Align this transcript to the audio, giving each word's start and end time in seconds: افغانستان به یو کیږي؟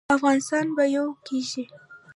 افغانستان 0.17 0.65
به 0.75 0.83
یو 0.95 1.05
کیږي؟ 1.27 1.63